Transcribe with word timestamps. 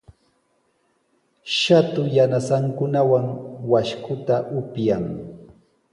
Shatu 1.57 2.01
yanasankunawan 2.17 3.25
washkuta 3.71 4.35
upyan. 4.59 5.05